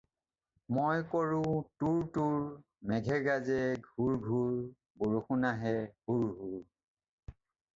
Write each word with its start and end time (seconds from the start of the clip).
“মই 0.77 1.01
কৰোঁ 1.09 1.51
টোৰ্ 1.83 1.99
টোৰ্, 2.15 2.47
মেঘ 2.93 3.09
গাজে 3.27 3.59
ঘোৰ 3.89 4.17
ঘোৰ, 4.31 4.57
বৰষুণ 5.03 5.47
আহে 5.51 5.75
আহে 5.77 5.85
হোৰ্ 6.09 6.25
হোৰ।” 6.41 7.39